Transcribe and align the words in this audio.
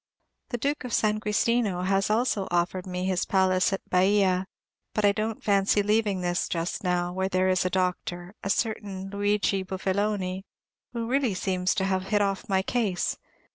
The 0.49 0.57
Duke 0.57 0.83
of 0.83 0.93
San 0.93 1.19
Giustino 1.19 1.85
has 1.85 2.09
also 2.09 2.47
offered 2.49 2.87
me 2.87 3.05
his 3.05 3.23
palace 3.23 3.71
at 3.71 3.87
Baia; 3.87 4.45
but 4.95 5.05
I 5.05 5.11
don't 5.11 5.43
fancy 5.43 5.83
leaving 5.83 6.21
this 6.21 6.49
just 6.49 6.83
now, 6.83 7.13
where 7.13 7.29
there 7.29 7.49
is 7.49 7.65
a 7.65 7.69
doctor, 7.69 8.33
a 8.43 8.49
certain 8.49 9.11
Luigi 9.11 9.61
Buffeloni, 9.63 10.43
who 10.91 11.05
really 11.05 11.35
seems 11.35 11.75
to 11.75 11.85
have 11.85 12.07
hit 12.07 12.19
off 12.23 12.49
my 12.49 12.63
case. 12.63 13.17